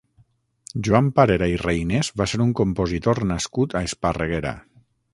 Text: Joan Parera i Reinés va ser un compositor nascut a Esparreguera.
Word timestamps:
Joan 0.87 1.09
Parera 1.19 1.51
i 1.53 1.59
Reinés 1.63 2.11
va 2.23 2.29
ser 2.33 2.41
un 2.49 2.57
compositor 2.63 3.25
nascut 3.35 3.81
a 3.83 3.87
Esparreguera. 3.93 4.61